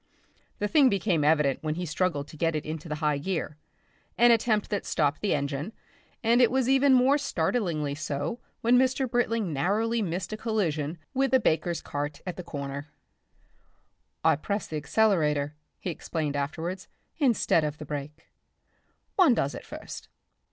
[0.57, 3.59] The thing became evident when he struggled to get into the high gear
[4.17, 5.73] an attempt that stopped the engine,
[6.23, 9.07] and it was even more startlingly so when Mr.
[9.07, 12.87] Britling narrowly missed a collision with a baker's cart at a corner.
[14.23, 16.87] "I pressed the accelerator," he explained afterwards,
[17.19, 18.25] "instead of the brake.
[19.17, 20.07] One does at first.